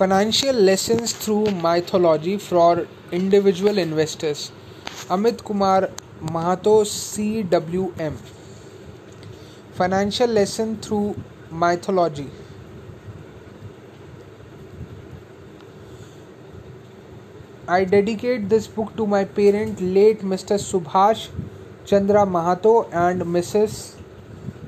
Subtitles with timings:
[0.00, 4.50] Financial lessons through mythology for individual investors.
[5.16, 5.90] Amit Kumar
[6.22, 8.14] Mahato CWM.
[9.74, 12.30] Financial lesson through mythology.
[17.68, 20.58] I dedicate this book to my parent, late Mr.
[20.70, 21.28] Subhash
[21.84, 23.96] Chandra Mahato and Mrs.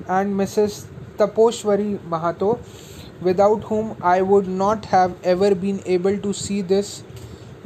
[0.06, 0.84] and Mrs.
[1.16, 2.58] Taposhwari Mahato,
[3.22, 7.02] without whom I would not have ever been able to see this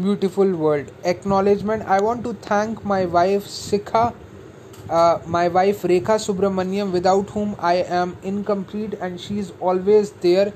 [0.00, 0.90] beautiful world.
[1.04, 4.14] Acknowledgement I want to thank my wife Sikha,
[4.90, 10.52] uh, my wife Rekha Subramaniam, without whom I am incomplete, and she is always there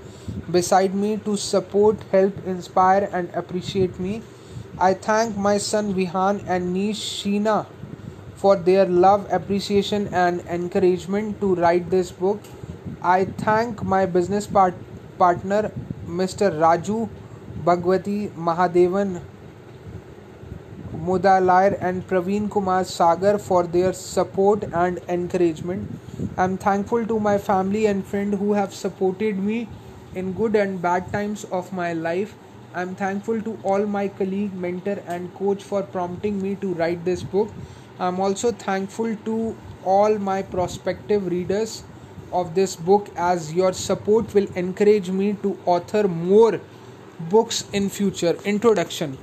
[0.51, 4.23] beside me to support, help, inspire, and appreciate me.
[4.79, 7.67] I thank my son Vihan and niece Sheena
[8.35, 12.41] for their love, appreciation, and encouragement to write this book.
[13.03, 14.75] I thank my business part-
[15.23, 15.71] partner
[16.21, 16.51] Mr.
[16.65, 17.09] Raju
[17.65, 19.21] Bhagwati Mahadevan
[21.09, 26.01] Mudaliar and Praveen Kumar Sagar for their support and encouragement.
[26.37, 29.69] I'm thankful to my family and friend who have supported me
[30.15, 32.35] in good and bad times of my life.
[32.75, 37.23] I'm thankful to all my colleague, mentor and coach for prompting me to write this
[37.23, 37.51] book.
[37.99, 41.83] I'm also thankful to all my prospective readers
[42.33, 46.61] of this book as your support will encourage me to author more
[47.29, 48.37] books in future.
[48.45, 49.19] Introduction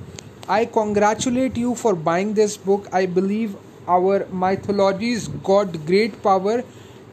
[0.48, 2.86] I congratulate you for buying this book.
[2.90, 3.54] I believe
[3.86, 6.64] our mythologies got great power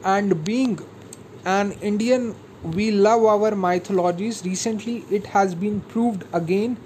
[0.02, 0.78] and being
[1.44, 4.42] an Indian we love our mythologies.
[4.44, 6.78] Recently, it has been proved again.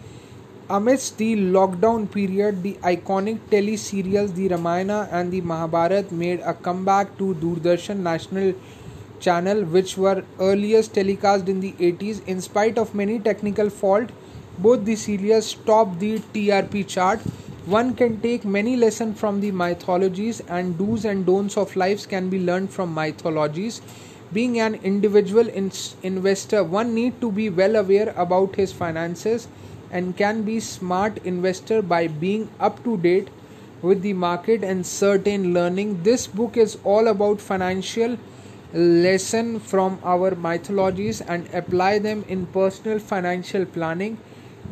[0.69, 6.55] Amidst the lockdown period, the iconic tele serials, the Ramayana and the Mahabharat, made a
[6.55, 8.55] comeback to Doordarshan National
[9.21, 12.27] Channel, which were earliest telecast in the 80s.
[12.27, 14.11] In spite of many technical fault,
[14.59, 17.21] both the series topped the TRP chart.
[17.67, 22.31] One can take many lessons from the mythologies, and do's and don'ts of lives can
[22.31, 23.83] be learned from mythologies
[24.33, 25.73] being an individual in-
[26.03, 29.49] investor one need to be well aware about his finances
[29.91, 33.29] and can be smart investor by being up to date
[33.83, 38.17] with the market and certain learning this book is all about financial
[38.73, 44.19] lesson from our mythologies and apply them in personal financial planning.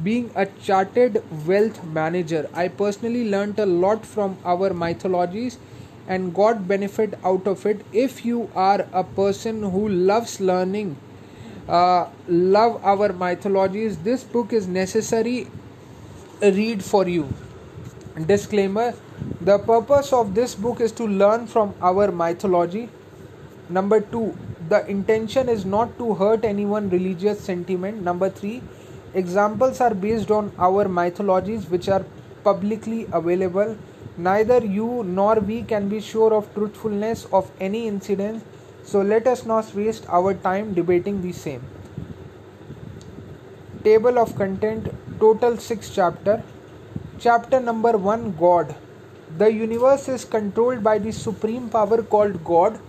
[0.03, 5.59] Being a chartered wealth manager i personally learned a lot from our mythologies
[6.07, 7.85] and got benefit out of it.
[7.93, 10.97] If you are a person who loves learning
[11.69, 15.49] uh, love our mythologies this book is necessary
[16.41, 17.29] read for you.
[18.27, 18.95] Disclaimer
[19.41, 22.89] the purpose of this book is to learn from our mythology
[23.69, 24.37] number 2
[24.69, 28.63] the intention is not to hurt anyone religious sentiment number 3
[29.15, 32.05] examples are based on our mythologies which are
[32.45, 33.77] publicly available
[34.19, 38.43] Neither you nor we can be sure of truthfulness of any incident,
[38.83, 41.63] so let us not waste our time debating the same.
[43.85, 44.89] Table of content
[45.21, 46.43] total 6 chapter.
[47.21, 48.75] Chapter number 1 God.
[49.39, 52.81] The universe is controlled by the supreme power called God.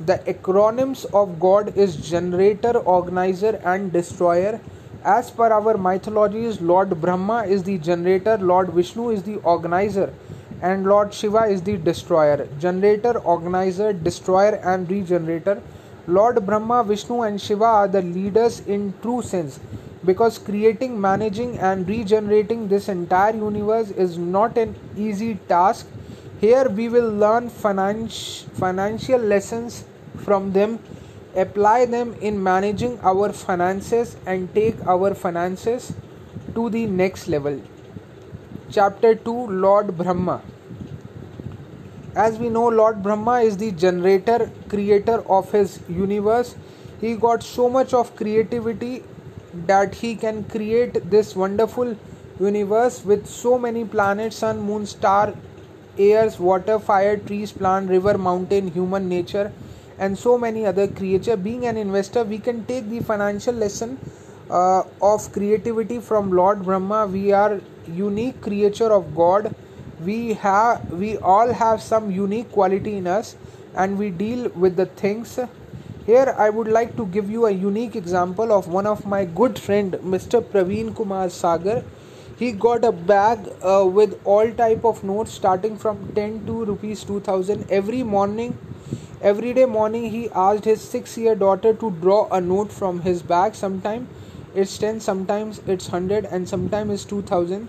[0.00, 4.60] The acronyms of God is generator, organizer and destroyer.
[5.04, 10.12] As per our mythologies, Lord Brahma is the generator, Lord Vishnu is the organizer
[10.62, 15.60] and Lord Shiva is the destroyer, generator, organizer, destroyer, and regenerator.
[16.06, 19.60] Lord Brahma, Vishnu, and Shiva are the leaders in true sense
[20.04, 25.86] because creating, managing, and regenerating this entire universe is not an easy task.
[26.40, 29.84] Here we will learn finance, financial lessons
[30.18, 30.78] from them,
[31.34, 35.92] apply them in managing our finances, and take our finances
[36.54, 37.60] to the next level.
[38.70, 40.42] Chapter 2 Lord Brahma
[42.16, 46.54] as we know lord brahma is the generator creator of his universe
[47.00, 49.02] he got so much of creativity
[49.66, 51.96] that he can create this wonderful
[52.38, 55.34] universe with so many planets sun moon star
[55.98, 59.52] airs water fire trees plant river mountain human nature
[59.98, 61.36] and so many other creature.
[61.36, 63.98] Being an investor we can take the financial lesson
[64.50, 67.06] uh, of creativity from lord brahma.
[67.06, 69.54] We are unique creature of god.
[70.04, 73.36] We have we all have some unique quality in us
[73.76, 75.38] and we deal with the things.
[76.06, 79.58] Here i would like to give you a unique example of one of my good
[79.58, 81.82] friend mr praveen kumar sagar
[82.38, 87.04] he got a bag uh, with all type of notes starting from 10 to rupees
[87.04, 88.58] 2000 every morning
[89.30, 93.22] every day morning he asked his 6 year daughter to draw a note from his
[93.22, 93.54] bag.
[93.54, 94.08] Sometime
[94.54, 97.68] it's 10 sometimes it's 100 and sometimes it's 2000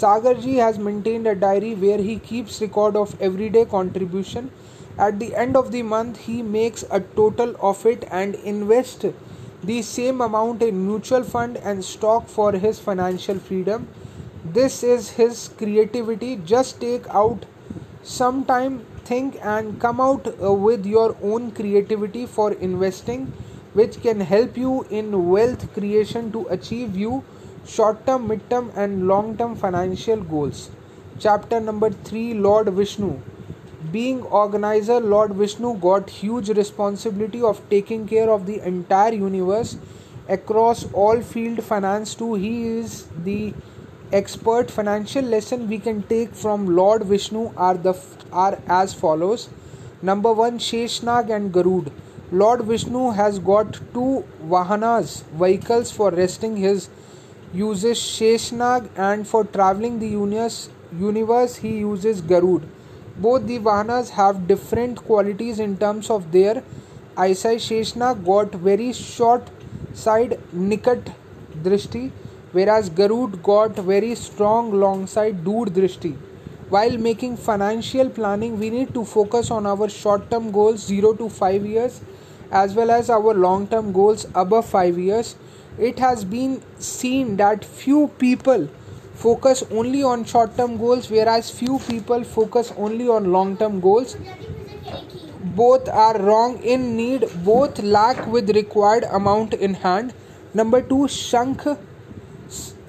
[0.00, 4.50] sagarji has maintained a diary where he keeps record of everyday contribution.
[4.98, 9.06] At the end of the month he makes a total of it and invest
[9.62, 13.88] the same amount in mutual fund and stock for his financial freedom
[14.52, 16.36] this is his creativity.
[16.36, 17.46] Just take out
[18.02, 23.26] some time think and come out uh, with your own creativity for investing
[23.74, 27.22] which can help you in wealth creation to achieve you
[27.74, 30.70] short term mid term and long term financial goals.
[31.18, 33.20] Chapter number 3 lord vishnu.
[33.92, 39.76] Being organizer lord vishnu got huge responsibility of taking care of the entire universe
[40.28, 43.54] across all field finance too he is the
[44.12, 47.94] expert financial lesson we can take from lord vishnu are the
[48.32, 49.48] are as follows.
[50.02, 51.90] Number 1 sheshnag and garud
[52.30, 54.24] lord vishnu has got two
[54.54, 56.88] vahanas vehicles for resting his
[57.52, 57.98] uses.
[57.98, 62.68] Sheshnag and for traveling the universe universe he uses garud
[63.18, 66.62] both the Vahanas have different qualities in terms of their
[67.16, 67.60] eyesight.
[67.60, 69.48] Sheshnag got very short
[69.94, 71.14] side Nikat
[71.62, 72.10] Drishti,
[72.56, 76.14] whereas Garud got very strong long side Dur Drishti.
[76.68, 81.28] While making financial planning, we need to focus on our short term goals 0 to
[81.28, 82.00] 5 years
[82.50, 85.36] as well as our long term goals above 5 years.
[85.78, 88.68] It has been seen that few people
[89.14, 94.16] focus only on short term goals, whereas few people focus only on long term goals.
[95.60, 100.14] Both are wrong in need, both lack with required amount in hand.
[100.54, 101.78] Number two, Shankh,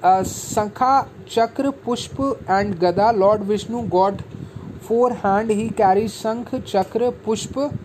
[0.04, 3.12] uh, Sankha, Chakra, Pushpa, and Gada.
[3.12, 4.22] Lord Vishnu got
[4.82, 5.50] four hand.
[5.50, 7.78] He carries Shankh, Chakra, Pushpa,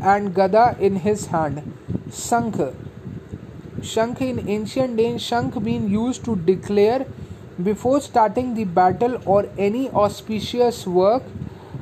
[0.00, 1.62] and Gada in his hand.
[2.10, 2.74] Shankh.
[3.80, 7.06] Shankh in ancient days, Shankh being used to declare
[7.62, 11.22] before starting the battle or any auspicious work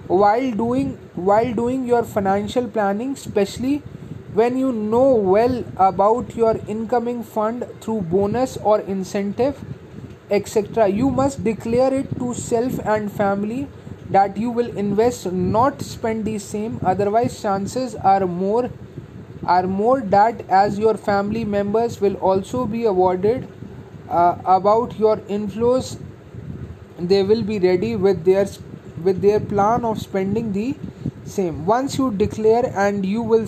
[0.08, 3.78] while doing while doing your financial planning especially
[4.32, 9.62] when you know well about your incoming fund through bonus or incentive
[10.30, 13.68] etc you must declare it to self and family
[14.10, 16.78] that you will invest not spend the same.
[16.84, 18.70] Otherwise chances are more
[19.44, 23.48] are more that as your family members will also be awarded
[24.08, 25.98] uh, about your inflows
[26.98, 28.46] they will be ready with their
[29.02, 30.74] with their plan of spending the
[31.24, 31.66] same.
[31.66, 33.46] Once you declare and you will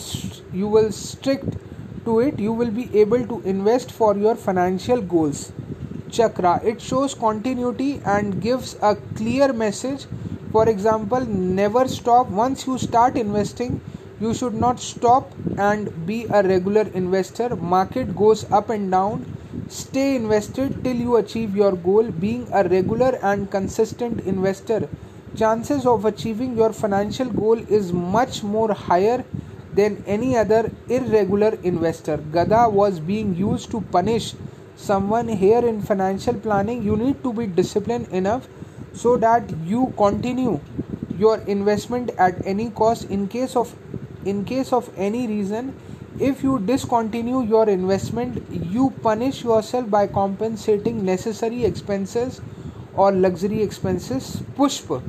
[0.52, 1.56] you will strict
[2.04, 5.52] to it you will be able to invest for your financial goals
[6.10, 6.60] chakra.
[6.64, 10.06] It shows continuity and gives a clear message.
[10.52, 12.28] For example never stop.
[12.28, 13.80] Once you start investing
[14.20, 17.54] you should not stop and be a regular investor.
[17.54, 19.24] Market goes up and down.
[19.68, 22.10] Stay invested till you achieve your goal.
[22.10, 24.88] Being a regular and consistent investor,
[25.36, 29.24] chances of achieving your financial goal is much more higher
[29.74, 32.16] than any other irregular investor.
[32.16, 34.34] Gada was being used to punish
[34.78, 36.82] someone here in financial planning.
[36.82, 38.48] You need to be disciplined enough
[38.94, 40.60] so that you continue
[41.18, 43.74] your investment at any cost in case of
[44.24, 45.74] in case of any reason
[46.18, 52.40] if you discontinue your investment, you punish yourself by compensating necessary expenses
[52.94, 54.42] or luxury expenses.
[54.56, 55.00] Pushpa.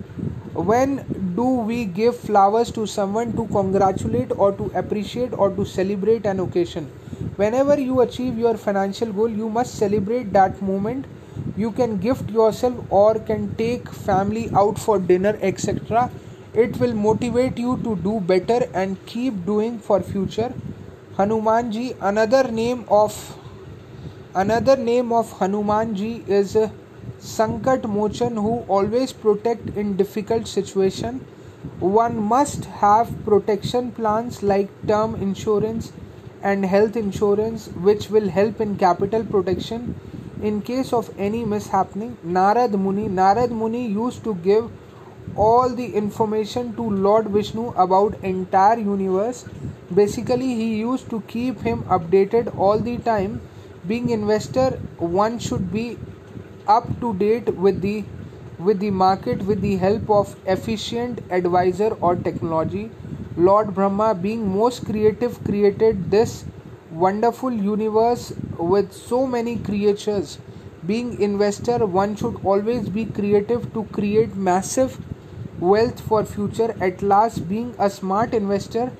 [0.53, 0.97] When
[1.35, 6.39] do we give flowers to someone to congratulate or to appreciate or to celebrate an
[6.39, 6.91] occasion?
[7.35, 11.05] Whenever you achieve your financial goal, you must celebrate that moment.
[11.57, 16.09] You can gift yourself or can take family out for dinner, etc.
[16.53, 20.53] It will motivate you to do better and keep doing for future
[21.19, 23.13] Hanumanji another name of
[24.33, 26.53] another name of Hanumanji is
[27.31, 31.19] Sankat Mochan who always protect in difficult situation
[31.79, 35.91] one must have protection plans like term insurance
[36.41, 39.95] and health insurance which will help in capital protection
[40.41, 42.15] in case of any mishappening.
[42.25, 44.69] Narad muni narad muni used to give
[45.35, 49.45] all the information to lord vishnu about entire universe.
[49.93, 53.41] Basically he used to keep him updated all the time.
[53.87, 55.97] Being investor one should be
[56.67, 58.03] up to date with the
[58.59, 62.89] with the market with the help of efficient advisor or technology
[63.47, 66.33] lord brahma being most creative created this
[67.03, 68.25] wonderful universe
[68.73, 70.37] with so many creatures
[70.91, 74.97] being investor one should always be creative to create massive
[75.59, 78.91] wealth for future at last being a smart investor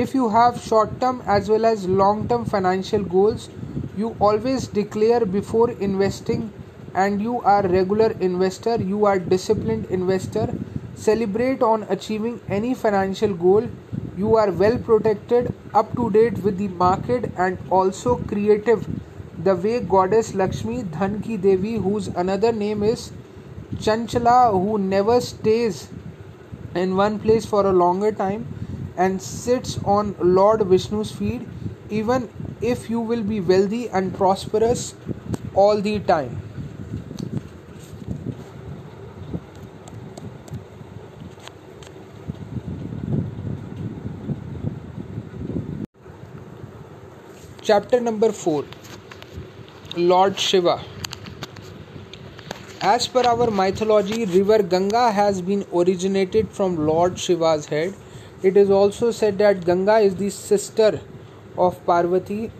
[0.00, 3.44] If you have short term as well as long term financial goals,
[3.96, 6.42] you always declare before investing
[6.94, 10.44] and you are regular investor, you are disciplined investor.
[10.98, 13.68] Celebrate on achieving any financial goal.
[14.16, 18.84] You are well protected, up to date with the market and also creative.
[19.44, 23.12] The way goddess Lakshmi Dhanki Devi whose another name is
[23.76, 25.88] Chanchala who never stays
[26.74, 28.48] in one place for a longer time
[28.96, 31.46] and sits on Lord Vishnu's feet,
[31.90, 32.28] even
[32.60, 34.96] if you will be wealthy and prosperous
[35.54, 36.47] all the time.
[47.68, 48.64] Chapter number 4
[50.10, 50.80] Lord Shiva
[52.80, 57.92] As per our mythology, river Ganga has been originated from Lord Shiva's head
[58.42, 61.02] it is also said that Ganga is the sister
[61.58, 62.50] of Parvati,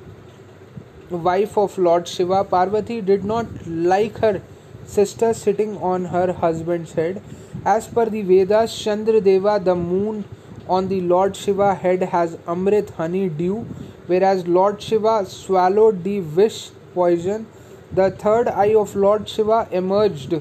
[1.09, 2.45] wife of Lord Shiva.
[2.45, 4.43] Parvati did not like her
[4.85, 7.23] sister sitting on her husband's head.
[7.65, 10.27] As per the Vedas, Chandra Deva, the moon
[10.69, 13.67] on the Lord Shiva head has Amrit honey dew,
[14.07, 17.47] whereas Lord Shiva swallowed the Vish poison.
[17.93, 20.35] The third eye of Lord Shiva emerged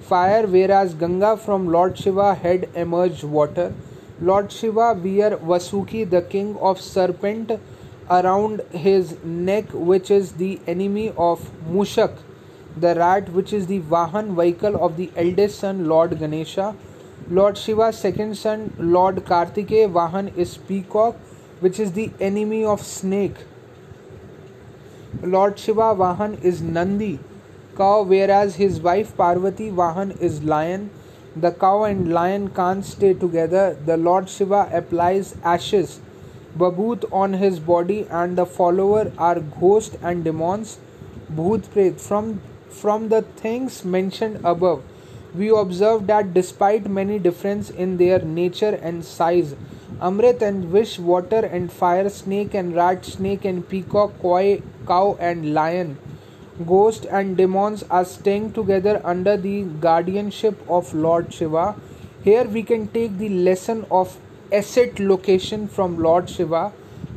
[0.00, 3.72] fire, whereas Ganga from Lord Shiva head emerged water.
[4.20, 7.52] Lord Shiva wear Vasuki, the king of serpent,
[8.08, 12.18] around his neck, which is the enemy of Mushak,
[12.76, 16.74] the rat, which is the Vahan vehicle of the eldest son, Lord Ganesha.
[17.36, 21.16] Lord Shiva's second son, Lord Kartike, Vahan is peacock,
[21.60, 23.36] which is the enemy of snake.
[25.22, 27.20] Lord Shiva Vahan is Nandi,
[27.74, 30.90] cow, whereas his wife Parvati Vahan is lion.
[31.34, 33.78] The cow and lion can't stay together.
[33.86, 36.00] The Lord Shiva applies ashes,
[36.58, 40.78] babut on his body, and the follower are ghosts and demons,
[41.72, 41.98] pret.
[41.98, 44.82] From, from the things mentioned above,
[45.34, 49.54] we observe that despite many difference in their nature and size,
[50.00, 55.54] Amrit and Vish, water and fire, snake and rat, snake and peacock, koi, cow and
[55.54, 55.98] lion
[56.66, 61.74] ghosts and demons are staying together under the guardianship of Lord Shiva.
[62.22, 64.18] Here we can take the lesson of
[64.52, 66.72] asset location from Lord Shiva.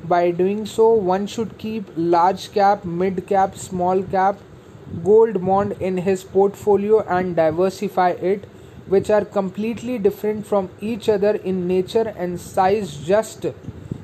[0.05, 4.37] By doing so, one should keep large cap, mid cap, small cap,
[5.03, 8.45] gold bond in his portfolio and diversify it,
[8.87, 13.45] which are completely different from each other in nature and size, just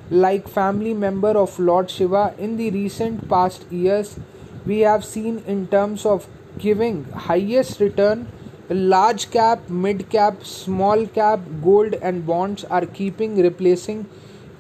[0.10, 2.34] like family member of Lord Shiva.
[2.38, 4.20] In the recent past years
[4.66, 8.28] we have seen in terms of giving highest return
[8.70, 14.06] large cap mid cap small cap gold and bonds are keeping replacing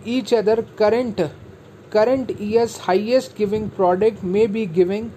[0.05, 0.63] each other.
[0.75, 1.21] Current
[1.89, 5.11] current year's highest giving product may be giving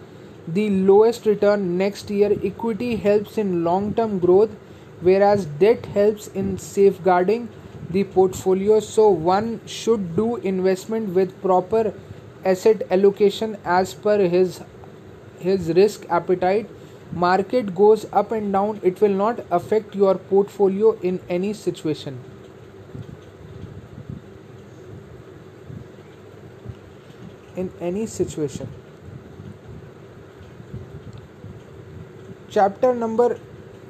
[0.47, 2.37] the lowest return next year.
[2.43, 4.51] Equity helps in long term growth
[5.01, 7.49] whereas debt helps in safeguarding
[7.91, 8.81] the portfolio.
[8.81, 11.95] So one should do investment with proper
[12.45, 14.61] asset allocation as per his
[15.39, 16.69] his risk appetite.
[17.13, 18.81] Market goes up and down.
[18.83, 22.19] It will not affect your portfolio in any situation.
[27.57, 28.69] In any situation
[32.55, 33.33] chapter number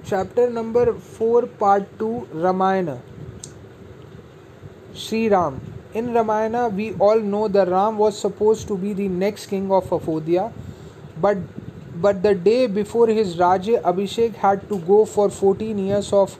[0.06, 2.86] chapter number four part two Ramayana
[4.96, 5.58] Shri Ram
[5.96, 9.92] in Ramayana we all know the Ram was suppose to be the next king of
[9.94, 10.44] Ayodhya
[11.22, 11.42] but
[11.96, 16.36] but the day before his rajya abhishek had to go for fourteen years of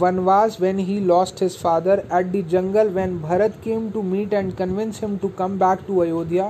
[0.00, 4.54] vanvas when he lost his father at the jungle when Bharat came to meet and
[4.56, 6.46] convince him to come back to Ayodhya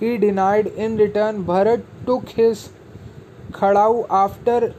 [0.00, 2.66] he denied in return Bharat took his
[3.60, 4.74] khadau after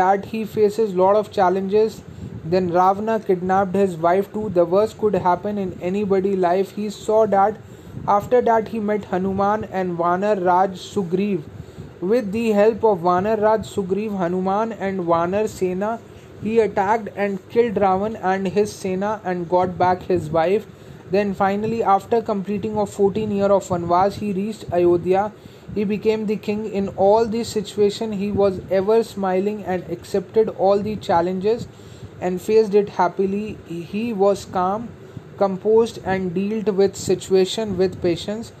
[0.00, 2.02] that he faces lot of challenges
[2.44, 7.24] then Ravana kidnapped his wife too the worst could happen in anybody life he saw
[7.38, 7.58] that
[8.06, 11.42] after that, he met Hanuman and Vanar Raj Sugriv.
[12.00, 16.00] With the help of Vanar Raj Sugriv, Hanuman and Vanar Sena,
[16.42, 20.66] he attacked and killed Ravan and his Sena and got back his wife.
[21.10, 25.32] Then finally, after completing of 14 year of Vanvas, he reached Ayodhya.
[25.78, 26.64] He became the king.
[26.82, 31.68] In all the situation he was ever smiling and accepted all the challenges
[32.20, 33.58] and faced it happily.
[33.68, 34.88] He was calm
[35.42, 38.52] composed and dealt with situation with patience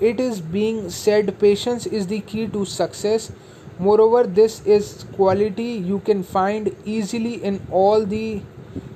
[0.00, 3.30] it is being said patience is the key to success
[3.78, 4.88] moreover this is
[5.18, 8.42] quality you can find easily in all the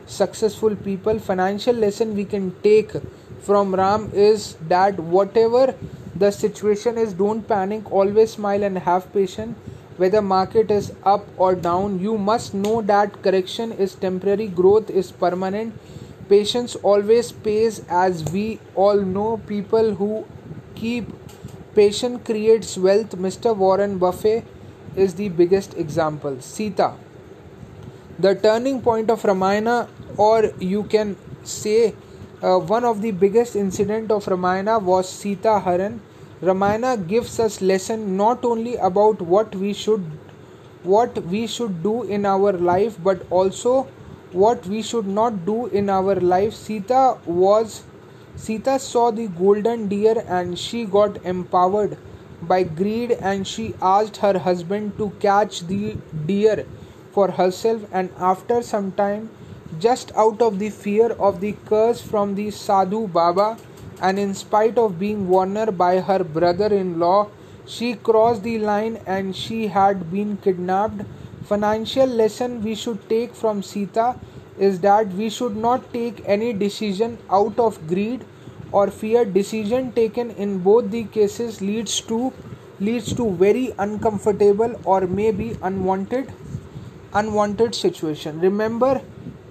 [0.07, 2.93] successful people financial lesson we can take
[3.41, 5.75] from Ram is that whatever
[6.19, 9.57] the situation is, don't panic, always smile and have patience.
[9.97, 15.11] Whether market is up or down, you must know that correction is temporary, growth is
[15.11, 15.79] permanent.
[16.29, 19.39] Patience always pays, as we all know.
[19.47, 20.27] People who
[20.75, 21.09] keep
[21.75, 23.17] patience creates wealth.
[23.17, 23.57] Mr.
[23.57, 24.45] Warren Buffett
[24.95, 26.41] is the biggest example.
[26.41, 26.95] Sita,
[28.19, 31.95] the turning point of Ramayana, or you can say
[32.43, 36.01] uh, one of the biggest incident of Ramayana was Sita Haran.
[36.41, 40.05] Ramayana gives us lesson not only about what we should
[40.85, 43.89] what we should do in our life but also
[44.31, 46.55] what we should not do in our life.
[46.55, 47.83] Sita was
[48.37, 51.97] Sita saw the golden deer and she got empowered
[52.43, 56.65] by greed and she asked her husband to catch the deer
[57.11, 59.29] for herself and after some time
[59.79, 63.57] just out of the fear of the curse from the sadhu baba
[64.01, 67.29] and in spite of being warned by her brother-in-law
[67.69, 71.03] she crossed the line and she had been kidnapped.
[71.45, 74.17] Financial lesson we should take from sita
[74.59, 78.25] is that we should not take any decision out of greed
[78.73, 79.25] or fear.
[79.25, 82.33] Decision taken in both the cases leads to
[82.81, 86.33] leads to very uncomfortable or maybe unwanted
[87.13, 88.41] unwanted situation.
[88.41, 89.03] Remember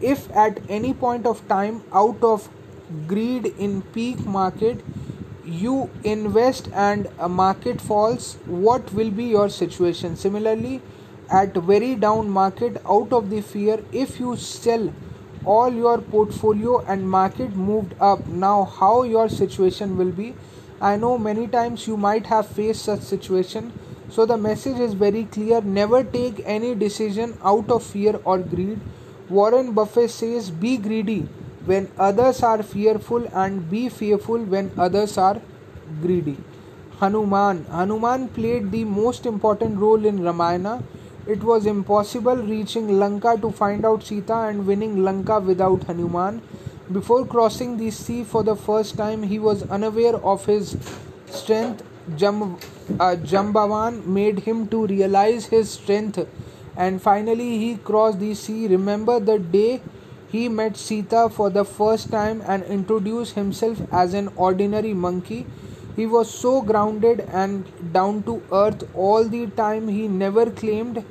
[0.02, 2.50] if at any point of time out of
[3.08, 4.84] greed in peak market
[5.46, 10.16] you invest and a market falls what will be your situation?
[10.16, 10.82] Similarly
[11.30, 14.94] at very down market out of the fear if you sell
[15.46, 20.36] all your portfolio and market moved up now how your situation will be?
[20.80, 23.74] I know many times you might have faced such situation.
[24.10, 25.60] So the message is very clear.
[25.62, 28.80] Never take any decision out of fear or greed
[29.30, 31.22] warren buffett says be greedy
[31.66, 35.40] when others are fearful and be fearful when others are
[36.02, 36.38] greedy
[37.00, 40.76] hanuman hanuman played the most important role in ramayana
[41.28, 46.42] it was impossible reaching Lanka to find out Sita and winning Lanka without Hanuman.
[46.90, 50.78] Before crossing the sea for the first time, he was unaware of his
[51.30, 51.84] strength.
[52.16, 52.56] Jam,
[52.98, 56.26] uh, Jambavan made him to realize his strength,
[56.78, 58.68] and finally he crossed the sea.
[58.68, 59.82] Remember the day
[60.32, 65.46] he met Sita for the first time and introduced himself as an ordinary monkey.
[65.96, 71.04] He was so grounded and down to earth all the time, he never claimed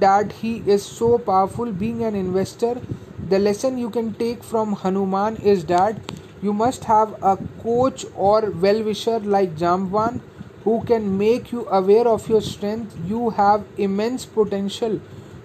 [0.00, 1.72] that he is so powerful.
[1.72, 2.80] Being an investor,
[3.28, 5.96] the lesson you can take from Hanuman is that
[6.42, 10.20] you must have a coach or well wisher like Jamban
[10.64, 12.96] who can make you aware of your strength.
[13.06, 15.00] You have immense potential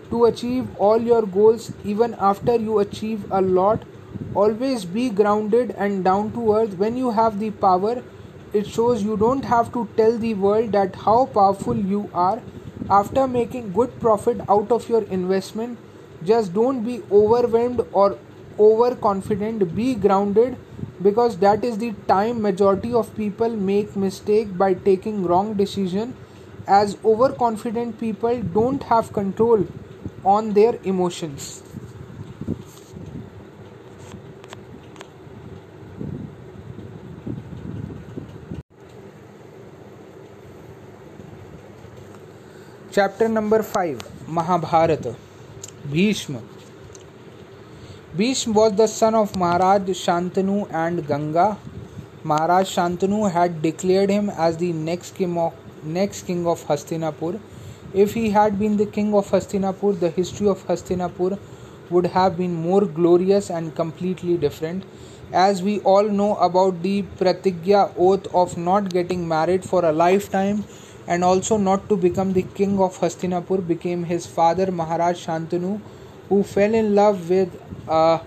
[0.10, 3.84] to achieve all your goals even after you achieve a lot.
[4.36, 8.02] Always be grounded and down to earth when you have the power
[8.52, 12.42] it shows you don't have to tell the world that how powerful you are
[12.90, 15.78] after making good profit out of your investment
[16.24, 18.18] just don't be overwhelmed or
[18.58, 20.58] overconfident be grounded
[21.02, 26.14] because that is the time majority of people make mistake by taking wrong decision
[26.68, 29.66] as overconfident people don't have control
[30.24, 31.64] on their emotions.
[42.92, 45.16] Chapter number 5 Mahabharata
[45.92, 46.42] Bhishma
[48.12, 51.60] Bhishma was the son of Maharaj Shantanu and Ganga.
[52.24, 57.40] Maharaj Shantanu had declared him as the next king of, next king of Hastinapur.
[57.94, 61.38] If he had been the king of Hastinapur, the history of Hastinapur
[61.92, 64.86] would have been more glorious and completely different.
[65.32, 70.66] As we all know about the Pratigya oath of not getting married for a lifetime
[71.06, 75.80] and also not to become the king of Hastinapur became his father Maharaj Shantanu
[76.30, 78.20] who fell in love with uh,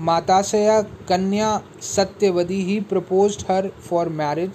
[0.00, 2.64] Matasaya Kanya Satyavati.
[2.64, 4.50] He proposed her for marriage.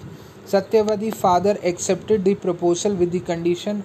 [0.46, 3.84] Satyavati father accepted the proposal with the condition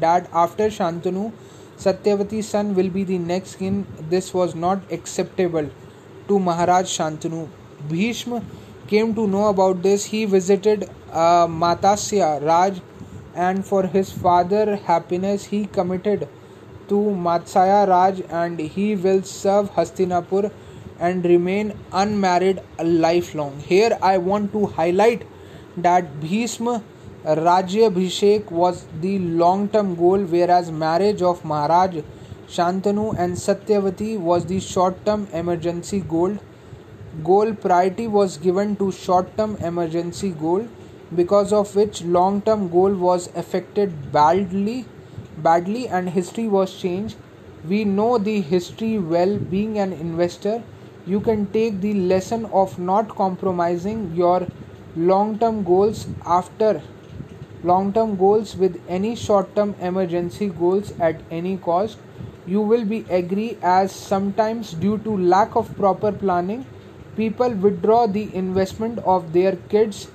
[0.00, 1.32] that after Shantanu,
[1.76, 3.86] Satyavati's son will be the next king.
[4.08, 5.68] This was not acceptable
[6.28, 7.48] to Maharaj Shantanu.
[7.88, 8.42] Bhishma
[8.86, 10.04] came to know about this.
[10.04, 12.80] He visited uh, Matasya Raj
[13.34, 16.28] and for his father happiness he committed
[16.88, 16.94] to
[17.26, 20.50] Matsaya Raj and he will serve Hastinapur
[20.98, 23.60] and remain unmarried lifelong.
[23.60, 25.26] Here I want to highlight
[25.76, 26.82] that Bhishma
[27.24, 32.02] Rajya Bhishek was the long term goal whereas marriage of Maharaj
[32.46, 36.36] Shantanu and Satyavati was the short term emergency goal.
[37.22, 40.66] goal priority was given to short term emergency goal
[41.14, 44.84] because of which long term goal was affected badly
[45.44, 47.16] badly and history was changed.
[47.68, 49.38] We know the history well.
[49.38, 50.62] Being an investor
[51.06, 54.46] you can take the lesson of not compromising your
[54.96, 56.82] long term goals after
[57.62, 61.98] long term goals with any short term emergency goals at any cost.
[62.46, 66.66] You will be agree as sometimes due to lack of proper planning
[67.16, 70.08] people withdraw the investment of their kids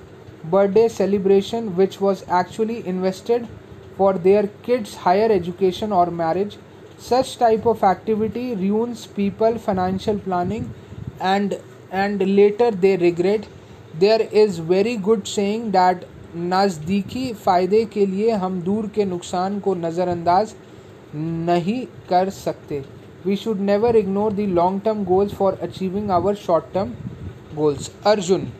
[0.44, 3.48] birthday celebration which was actually invested
[3.97, 6.57] for their kids higher education or marriage
[6.99, 10.73] such type of activity ruins people financial planning
[11.19, 11.57] and
[11.91, 13.47] and later they regret
[13.99, 19.73] there is very good saying that नज़दीकी फ़ायदे के लिए हम दूर के नुकसान को
[19.75, 20.53] नज़रअंदाज
[21.15, 22.83] नहीं कर सकते
[23.25, 26.91] we should never ignore the long term goals for achieving our short term
[27.55, 28.51] goals arjun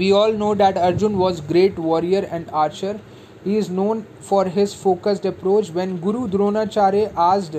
[0.00, 2.92] we all know that arjun was great warrior and archer
[3.45, 5.69] he is known for his focused approach.
[5.69, 7.57] When guru dronacharya asked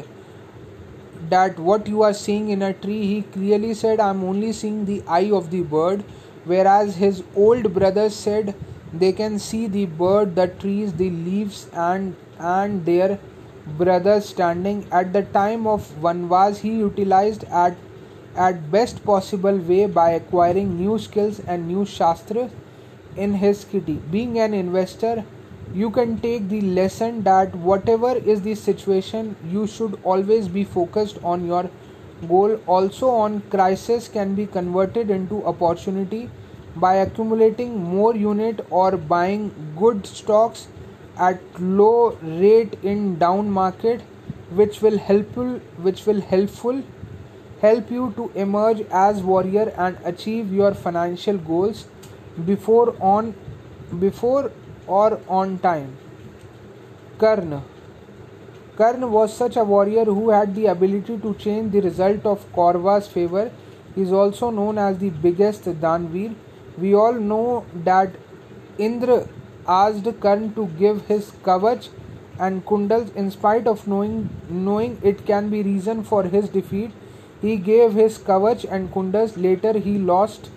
[1.30, 5.02] that what you are seeing in a tree he clearly said i'm only seeing the
[5.08, 6.04] eye of the bird.
[6.44, 8.54] Whereas his old brothers said
[8.92, 13.18] they can see the bird the trees the leaves and and their
[13.78, 14.86] brothers standing.
[14.92, 17.76] At the time of vanvas he utilized at
[18.36, 22.50] at best possible way by acquiring new skills and new shastra
[23.16, 23.94] in his kitty.
[24.10, 25.24] Being an investor
[25.74, 31.18] you can take the lesson that whatever is the situation you should always be focused
[31.22, 31.68] on your
[32.28, 32.58] goal.
[32.66, 36.30] Also on crisis can be converted into opportunity.
[36.76, 40.68] By accumulating more unit or buying good stocks
[41.18, 44.02] at low rate in down market
[44.50, 46.82] which will helpful which will helpful
[47.62, 51.86] help you to emerge as warrior and achieve your financial goals.
[52.44, 53.34] Before on
[53.98, 54.52] before
[54.86, 55.96] or on time.
[57.18, 57.62] Karna
[58.76, 63.06] Karna was such a warrior who had the ability to change the result of Kaurava's
[63.08, 63.50] favor.
[63.94, 66.34] He is also known as the biggest Danveer.
[66.76, 68.14] We all know that
[68.76, 69.26] Indra
[69.66, 71.88] asked Karna to give his kavach
[72.38, 76.90] and kundals in spite of knowing knowing it can be reason for his defeat.
[77.40, 79.40] He gave his kavach and kundals.
[79.42, 80.50] Later he lost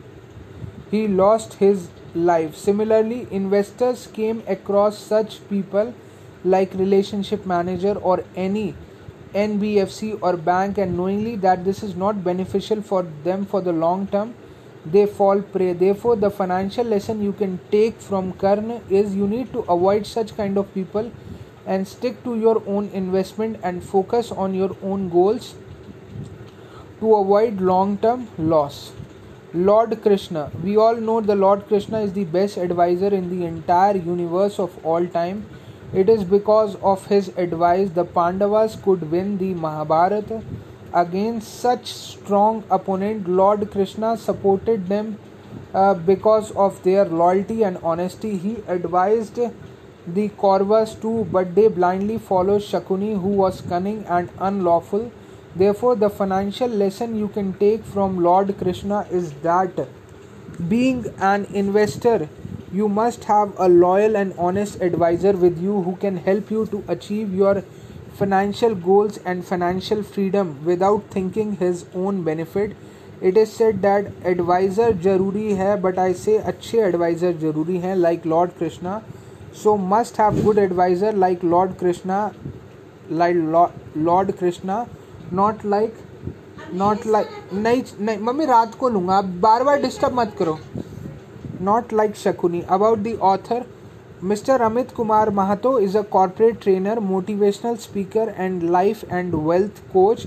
[0.92, 2.56] he lost his life.
[2.56, 5.94] Similarly, investors came across such people
[6.44, 8.76] like relationship manager or any
[9.34, 14.08] NBFC or bank and knowingly that this is not beneficial for them for the long
[14.08, 14.34] term
[14.86, 19.52] they fall prey therefore the financial lesson you can take from karn is you need
[19.52, 21.12] to avoid such kind of people
[21.68, 25.54] and stick to your own investment and focus on your own goals
[27.00, 28.94] to avoid long term loss
[29.52, 30.52] Lord Krishna.
[30.64, 34.86] We all know the Lord Krishna is the best advisor in the entire universe of
[34.86, 35.44] all time.
[35.92, 40.44] It is because of his advice the Pandavas could win the Mahabharata.
[40.94, 45.18] Against such strong opponent, Lord Krishna supported them
[45.74, 48.38] uh, because of their loyalty and honesty.
[48.38, 49.40] He advised
[50.06, 55.12] the Kauravas too, but they blindly followed Shakuni, who was cunning and unlawful.
[55.57, 59.87] Therefore, the financial lesson you can take from Lord Krishna is that
[60.69, 62.29] being an investor,
[62.73, 66.83] you must have a loyal and honest advisor with you who can help you to
[66.89, 67.63] achieve your
[68.15, 72.77] financial goals and financial freedom without thinking his own benefit.
[73.21, 78.25] It is said that advisor jaruri hai, but I say अच्छे advisor jaruri hai like
[78.25, 79.05] Lord Krishna.
[79.53, 82.35] So must have good advisor like Lord Krishna,
[83.09, 83.37] like
[83.95, 84.89] Lord Krishna
[85.34, 85.98] not like
[86.74, 90.58] not like नहीं नहीं, mummy रात को लूँगा। बार बार disturb मत करो।
[91.62, 92.62] Not like Shakuni.
[92.70, 93.66] About the author
[94.24, 100.26] Mr Amit Kumar Mahato is a corporate trainer motivational speaker and life and wealth coach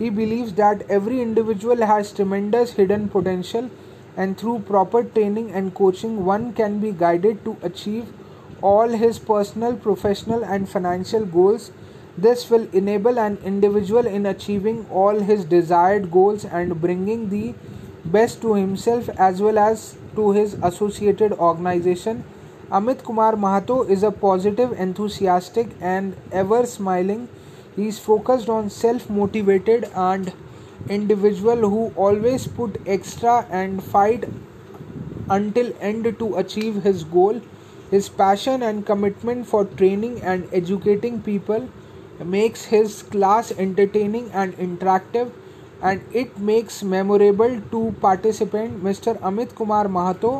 [0.00, 3.70] he believe that every individual has tremendous hidden potential
[4.18, 9.72] and through proper training and coaching one can be guided to achieve all his personal
[9.82, 11.70] professional and financial goals
[12.16, 17.54] this will enable an individual in achieving all his desired goals and bringing the
[18.04, 22.22] best to himself as well as to his associated organization.
[22.70, 27.28] Amit Kumar Mahato is a positive, enthusiastic, and ever smiling.
[27.76, 30.32] He is focused on self motivated and
[30.88, 34.24] individual who always put extra and fight
[35.28, 37.40] until end to achieve his goal.
[37.90, 41.68] His passion and commitment for training and educating people
[42.20, 45.32] makes his class entertaining and interactive.
[45.88, 48.82] and it makes memorable to participant.
[48.82, 49.12] Mr.
[49.30, 50.30] Amit Kumar Mahato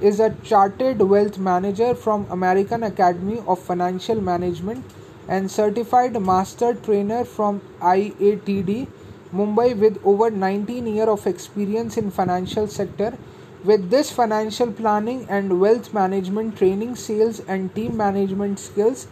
[0.00, 4.84] is a chartered wealth manager from American Academy of Financial Management
[5.28, 8.86] and certified master trainer from IATD
[9.34, 13.18] Mumbai with over 19 years of experience in financial sector
[13.64, 19.08] with this financial planning and wealth management training sales and team management skills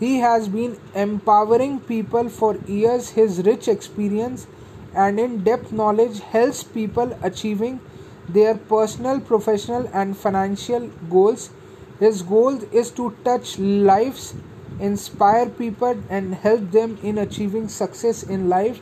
[0.00, 4.46] he has been empowering people for years his rich experience
[4.94, 7.80] and in-depth knowledge helps people achieving
[8.28, 11.50] their personal professional and financial goals
[11.98, 14.34] his goal is to touch lives
[14.80, 18.80] inspire people and help them in achieving success in life.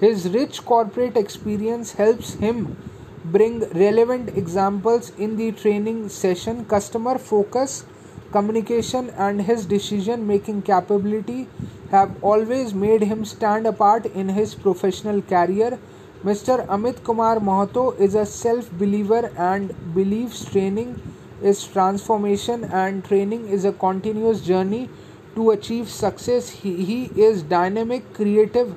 [0.00, 2.76] His rich corporate experience helps him
[3.24, 6.64] bring relevant examples in the training session.
[6.64, 7.84] Customer focus,
[8.32, 11.48] communication, and his decision making capability
[11.90, 15.78] have always made him stand apart in his professional career.
[16.24, 16.66] Mr.
[16.66, 21.00] Amit Kumar Mahato is a self believer and believes training
[21.42, 24.88] is transformation and training is a continuous journey
[25.34, 28.74] to achieve success he, he is dynamic creative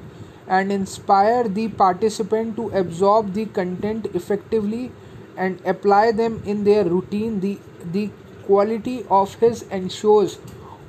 [0.47, 4.91] and inspire the participant to absorb the content effectively
[5.35, 7.57] and apply them in their routine the
[7.91, 8.09] the
[8.45, 10.37] quality of his ensures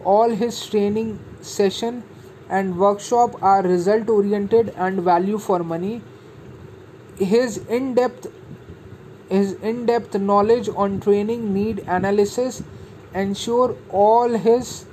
[0.04, 2.02] all his training session
[2.48, 6.02] and workshop are result oriented and value for money.
[7.18, 8.26] His in-depth
[9.28, 12.62] his in-depth knowledge on training need analysis
[13.14, 14.84] ensure all his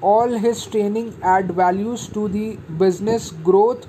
[0.00, 3.86] all his training add values to the business growth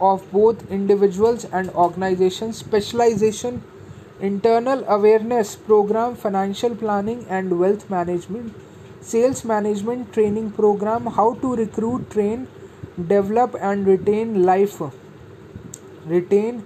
[0.00, 2.56] of both individuals and organizations.
[2.58, 3.62] Specialization
[4.30, 8.54] internal awareness program financial planning and wealth management
[9.12, 12.46] sales management training program how to recruit train
[13.14, 14.76] develop and retain life
[16.14, 16.62] retain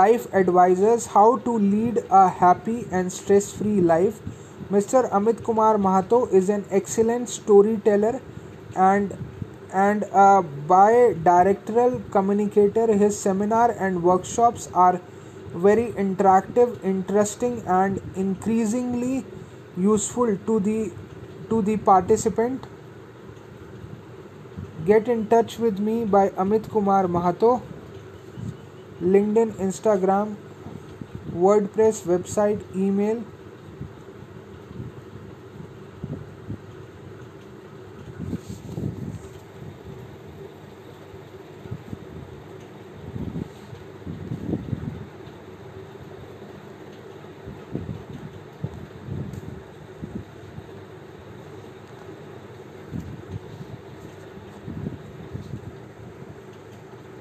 [0.00, 4.20] life advisors how to lead a happy and stress free life
[4.70, 5.10] Mr.
[5.10, 8.20] Amit Kumar Mahato is an excellent storyteller
[8.76, 9.16] and
[9.72, 12.86] and a bi-directional communicator.
[12.92, 15.00] His seminar and workshops are
[15.54, 19.24] very interactive, interesting, and increasingly
[19.76, 20.92] useful to the
[21.50, 22.66] to the participant.
[24.84, 27.62] Get in touch with me by Amit Kumar Mahato.
[29.00, 30.34] LinkedIn, Instagram,
[31.32, 33.22] WordPress website, email